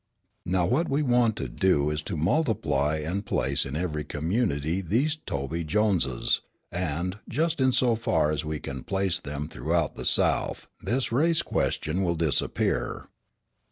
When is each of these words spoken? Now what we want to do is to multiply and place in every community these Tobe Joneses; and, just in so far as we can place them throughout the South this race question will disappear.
Now 0.47 0.65
what 0.65 0.89
we 0.89 1.03
want 1.03 1.35
to 1.35 1.47
do 1.47 1.91
is 1.91 2.01
to 2.09 2.17
multiply 2.17 2.95
and 2.95 3.23
place 3.23 3.67
in 3.67 3.75
every 3.75 4.03
community 4.03 4.81
these 4.81 5.17
Tobe 5.27 5.67
Joneses; 5.67 6.41
and, 6.71 7.19
just 7.29 7.61
in 7.61 7.71
so 7.71 7.93
far 7.93 8.31
as 8.31 8.43
we 8.43 8.59
can 8.59 8.81
place 8.83 9.19
them 9.19 9.47
throughout 9.47 9.93
the 9.93 10.05
South 10.05 10.67
this 10.81 11.11
race 11.11 11.43
question 11.43 12.01
will 12.03 12.15
disappear. 12.15 13.09